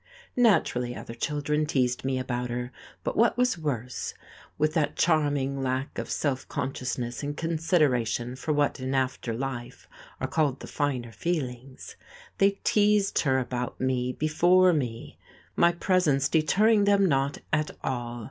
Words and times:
Naturally 0.35 0.95
other 0.95 1.13
children 1.13 1.67
teased 1.67 2.03
me 2.03 2.17
about 2.17 2.49
her; 2.49 2.71
but 3.03 3.15
what 3.15 3.37
was 3.37 3.55
worse, 3.59 4.15
with 4.57 4.73
that 4.73 4.95
charming 4.95 5.61
lack 5.61 5.99
of 5.99 6.09
self 6.09 6.47
consciousness 6.47 7.21
and 7.21 7.37
consideration 7.37 8.35
for 8.35 8.51
what 8.51 8.79
in 8.79 8.95
after 8.95 9.31
life 9.31 9.87
are 10.19 10.25
called 10.27 10.59
the 10.59 10.65
finer 10.65 11.11
feelings, 11.11 11.97
they 12.39 12.57
teased 12.63 13.19
her 13.19 13.37
about 13.37 13.79
me 13.79 14.11
before 14.11 14.73
me, 14.73 15.19
my 15.55 15.71
presence 15.71 16.27
deterring 16.29 16.85
them 16.85 17.05
not 17.05 17.37
at 17.53 17.69
all. 17.83 18.19